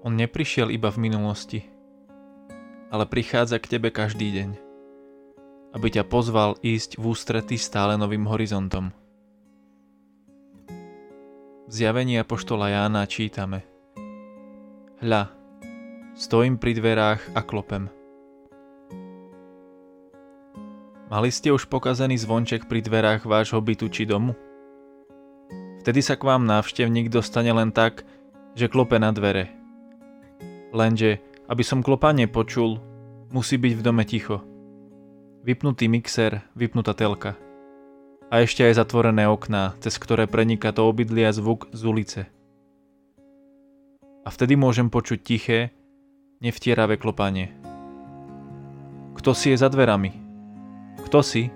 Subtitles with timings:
[0.00, 1.60] On neprišiel iba v minulosti,
[2.88, 4.50] ale prichádza k tebe každý deň,
[5.76, 8.96] aby ťa pozval ísť v ústrety stále novým horizontom.
[11.68, 13.62] V zjavení Apoštola Jána čítame
[15.04, 15.28] Hľa,
[16.16, 17.92] stojím pri dverách a klopem.
[21.12, 24.32] Mali ste už pokazený zvonček pri dverách vášho bytu či domu?
[25.84, 28.08] Vtedy sa k vám návštevník dostane len tak,
[28.56, 29.59] že klope na dvere.
[30.70, 31.18] Lenže
[31.50, 32.78] aby som klopanie počul,
[33.34, 34.38] musí byť v dome ticho.
[35.42, 37.34] Vypnutý mixer, vypnutá telka.
[38.30, 42.20] A ešte aj zatvorené okná, cez ktoré preniká to obydlia zvuk z ulice.
[44.22, 45.74] A vtedy môžem počuť tiché,
[46.38, 47.50] nevtieravé klopanie.
[49.18, 50.14] Kto si je za dverami?
[51.02, 51.50] Kto si?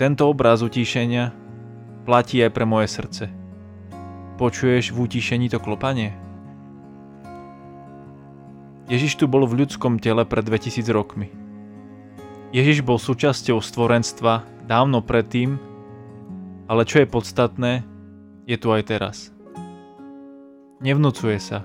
[0.00, 1.28] Tento obraz utíšenia
[2.08, 3.28] platí aj pre moje srdce.
[4.40, 6.21] Počuješ v utíšení to klopanie?
[8.92, 11.32] Ježiš tu bol v ľudskom tele pred 2000 rokmi.
[12.52, 15.56] Ježiš bol súčasťou stvorenstva dávno predtým,
[16.68, 17.88] ale čo je podstatné,
[18.44, 19.32] je tu aj teraz.
[20.84, 21.64] Nevnúcuje sa,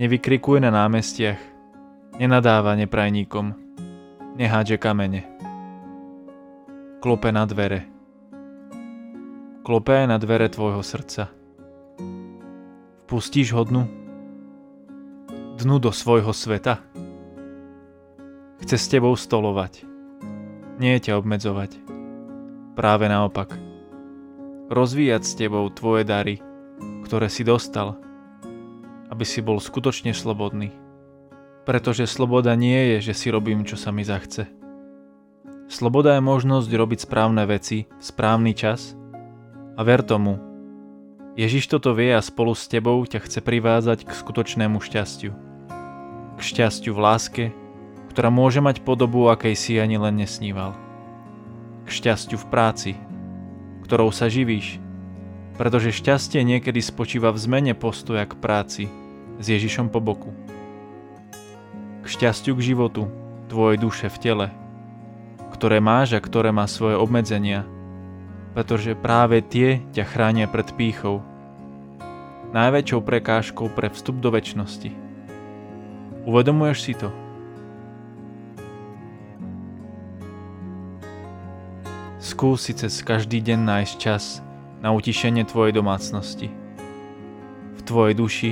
[0.00, 1.36] nevykrikuje na námestiach,
[2.16, 3.52] nenadáva neprajníkom,
[4.40, 5.28] nehádže kamene.
[7.04, 7.84] Klope na dvere.
[9.60, 11.28] Klope aj na dvere tvojho srdca.
[13.04, 13.60] Vpustíš ho
[15.66, 16.78] dnu do svojho sveta.
[18.62, 19.82] Chce s tebou stolovať.
[20.78, 21.82] Nie ťa obmedzovať.
[22.78, 23.50] Práve naopak.
[24.70, 26.38] Rozvíjať s tebou tvoje dary,
[27.02, 27.98] ktoré si dostal,
[29.10, 30.70] aby si bol skutočne slobodný.
[31.66, 34.46] Pretože sloboda nie je, že si robím, čo sa mi zachce.
[35.66, 38.94] Sloboda je možnosť robiť správne veci správny čas
[39.74, 40.38] a ver tomu,
[41.34, 45.45] Ježiš toto vie a spolu s tebou ťa chce privázať k skutočnému šťastiu
[46.36, 47.44] k šťastiu v láske,
[48.12, 50.72] ktorá môže mať podobu, akej si ani len nesníval.
[51.84, 52.92] K šťastiu v práci,
[53.84, 54.80] ktorou sa živíš,
[55.56, 58.84] pretože šťastie niekedy spočíva v zmene postoja k práci
[59.40, 60.32] s Ježišom po boku.
[62.04, 63.08] K šťastiu k životu,
[63.48, 64.48] tvojej duše v tele,
[65.52, 67.64] ktoré máš a ktoré má svoje obmedzenia,
[68.52, 71.20] pretože práve tie ťa chránia pred pýchou,
[72.52, 75.05] najväčšou prekážkou pre vstup do väčšnosti.
[76.26, 77.14] Uvedomuješ si to?
[82.18, 84.42] Skús si cez každý deň nájsť čas
[84.82, 86.50] na utišenie tvojej domácnosti.
[87.78, 88.50] V tvojej duši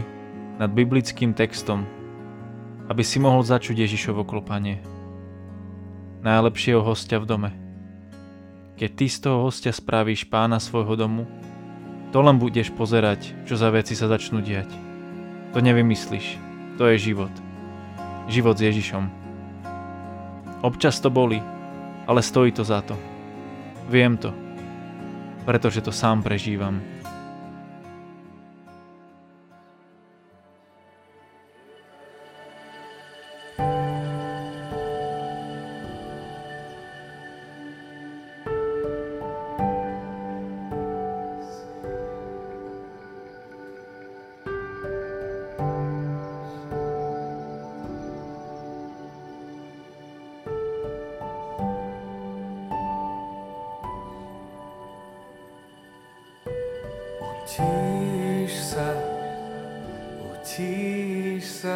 [0.62, 1.82] nad biblickým textom,
[2.86, 4.78] aby si mohol začuť Ježišovo klopanie.
[6.22, 7.50] Najlepšieho hostia v dome.
[8.78, 11.26] Keď ty z toho hostia spravíš pána svojho domu,
[12.14, 14.70] to len budeš pozerať, čo za veci sa začnú diať.
[15.50, 16.38] To nevymyslíš,
[16.78, 17.34] to je život
[18.28, 19.04] život s Ježišom.
[20.64, 21.42] Občas to boli,
[22.08, 22.96] ale stojí to za to.
[23.88, 24.32] Viem to,
[25.44, 26.93] pretože to sám prežívam.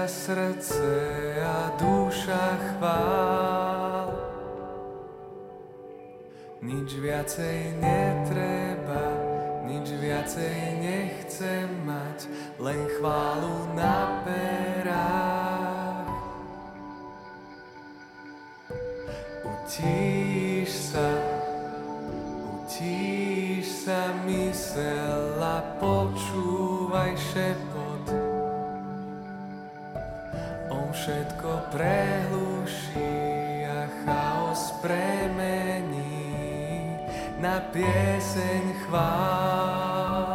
[0.08, 4.08] Srdce a duša chvál.
[6.64, 9.04] Nič viacej netreba,
[9.68, 12.26] nič viacej nechcem mať,
[12.58, 16.08] len chválu na perách.
[19.44, 20.17] Utíš
[31.08, 33.16] všetko prehluší
[33.64, 36.36] a chaos premení
[37.40, 40.28] na pieseň chvál.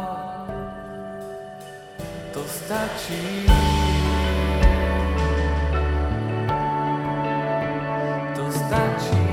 [2.34, 3.46] To stačí.
[8.34, 9.23] To stačí.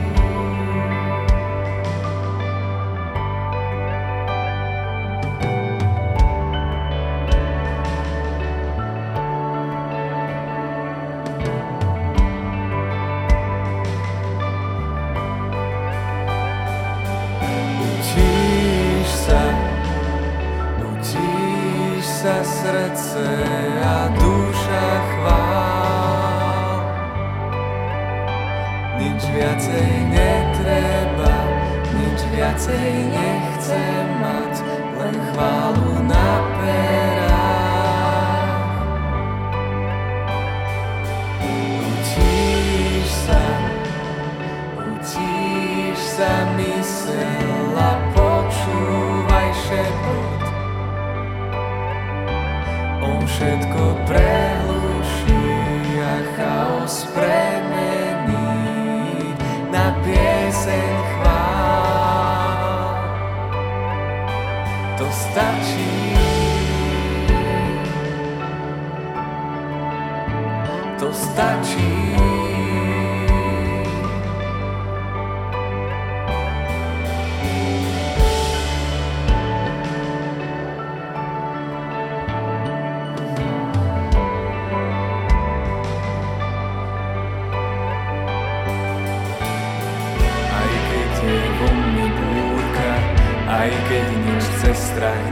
[29.51, 31.35] Viacej netreba,
[31.91, 34.53] nič viacej nechcem mať,
[34.95, 37.00] len chválu na perách.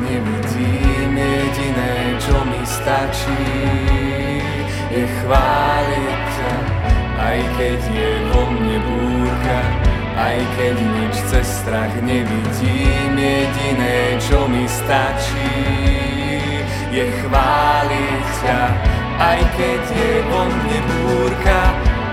[0.09, 3.45] Nevidím, jediné, čo mi stačí,
[4.89, 6.08] je chváliť.
[7.29, 9.61] Aj keď je vo mne búrka,
[10.17, 15.53] aj keď nič cez strach nevidím, jediné, čo mi stačí,
[16.89, 18.61] je chváliť ťa.
[19.21, 21.61] Aj keď je vo mne búrka,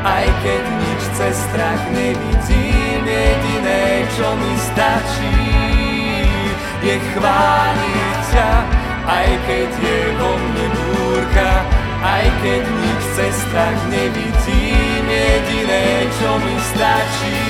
[0.04, 5.40] aj keď nič cez strach nevidím, jediné, čo mi stačí,
[6.84, 8.52] je chváliť ťa.
[9.08, 10.75] Aj keď je vo mne búrka,
[12.02, 17.40] aj keď nič cez strach nevidím, jediné, čo mi stačí,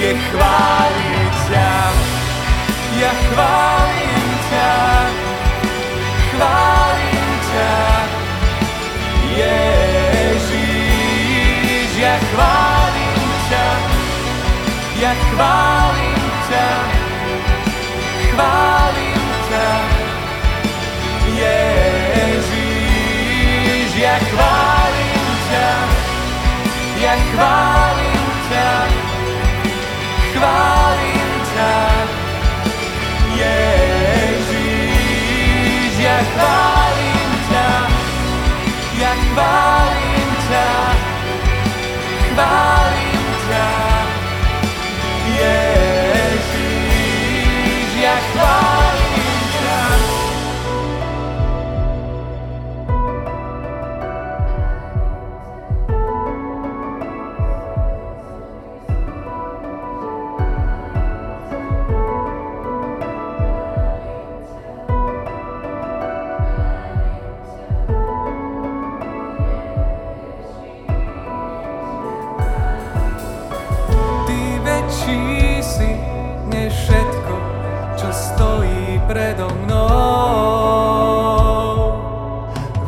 [0.00, 1.74] je chváliť ťa.
[2.94, 4.74] Ja chválim ťa,
[6.30, 7.74] chválim ťa,
[9.34, 10.70] Ježiš,
[11.98, 13.66] ja chválim ťa,
[15.02, 15.83] ja chválim
[24.34, 25.70] Ježiš, ja chválim ťa,
[27.00, 28.70] ja chválim ťa,
[30.34, 31.74] chválim ťa,
[33.38, 34.72] Ježiš,
[36.02, 37.70] ja chválim ťa,
[38.98, 40.68] ja chválim ťa,
[42.34, 42.73] chválim
[76.64, 77.36] než všetko,
[77.92, 79.84] čo stojí predo mnou.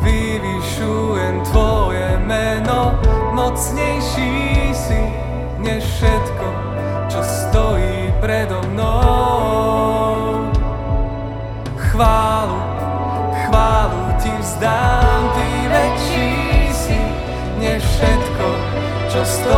[0.01, 2.97] Vyvyšujem tvoje meno,
[3.37, 5.01] mocnejší si
[5.61, 6.47] než všetko,
[7.05, 10.49] čo stojí predo mnou.
[11.77, 12.57] Chválu,
[13.45, 16.33] chválu ti vzdám, ty väčší
[16.73, 16.97] si
[17.61, 18.47] než všetko,
[19.13, 19.56] čo stojí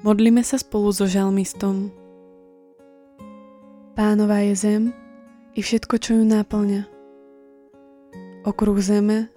[0.00, 1.92] Modlíme sa spolu so žalmistom.
[3.92, 4.82] Pánová je zem
[5.52, 6.88] i všetko, čo ju náplňa.
[8.48, 9.28] Okruh zeme,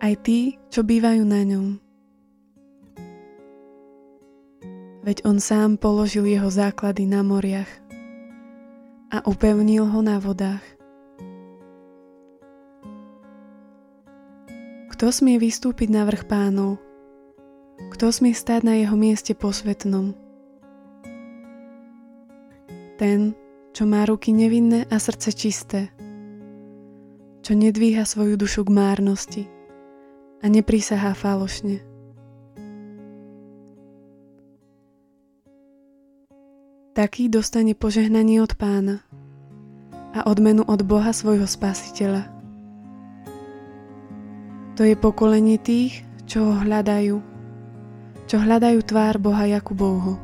[0.00, 1.66] aj tí, čo bývajú na ňom.
[5.04, 7.68] Veď on sám položil jeho základy na moriach
[9.12, 10.64] a upevnil ho na vodách.
[14.88, 16.80] Kto smie vystúpiť na vrch pánov?
[17.90, 20.14] Kto smie stáť na jeho mieste posvetnom?
[23.00, 23.34] Ten,
[23.74, 25.90] čo má ruky nevinné a srdce čisté,
[27.42, 29.42] čo nedvíha svoju dušu k márnosti
[30.38, 31.82] a neprisahá falošne.
[36.92, 39.00] Taký dostane požehnanie od pána
[40.12, 42.28] a odmenu od Boha svojho spasiteľa.
[44.76, 47.31] To je pokolenie tých, čo ho hľadajú,
[48.32, 50.16] čo hľadajú tvár Boha Jakubovho.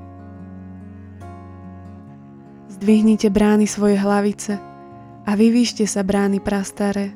[2.72, 4.56] Zdvihnite brány svoje hlavice
[5.28, 7.12] a vyvýšte sa brány prastaré,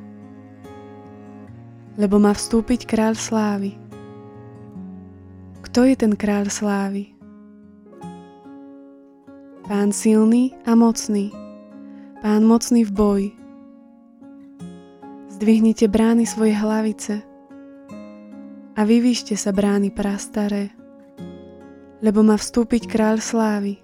[1.96, 3.72] lebo má vstúpiť kráľ slávy.
[5.64, 7.16] Kto je ten kráľ slávy?
[9.64, 11.32] Pán silný a mocný,
[12.20, 13.30] pán mocný v boji.
[15.40, 17.25] Zdvihnite brány svoje hlavice
[18.76, 20.82] a vyvýšte sa brány prastaré,
[22.02, 23.78] lebo má vstúpiť kráľ slávy.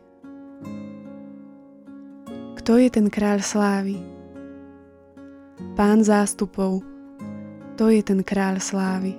[2.58, 4.02] Kto je ten kráľ slávy?
[5.78, 6.82] Pán zástupov,
[7.78, 9.14] to je ten kráľ slávy.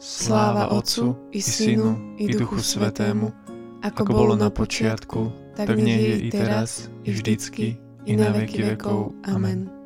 [0.00, 3.28] Sláva Otcu i Synu i Duchu Svetému,
[3.84, 7.76] ako bolo na počiatku, tak nech je i teraz, i vždycky,
[8.08, 9.12] i na veky vekov.
[9.28, 9.83] Amen.